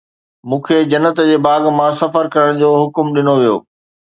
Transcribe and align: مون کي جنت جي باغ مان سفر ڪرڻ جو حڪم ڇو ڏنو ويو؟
مون 0.53 0.59
کي 0.69 0.77
جنت 0.93 1.17
جي 1.29 1.37
باغ 1.47 1.61
مان 1.81 1.91
سفر 2.01 2.23
ڪرڻ 2.33 2.51
جو 2.63 2.69
حڪم 2.81 3.05
ڇو 3.13 3.15
ڏنو 3.17 3.35
ويو؟ 3.41 3.55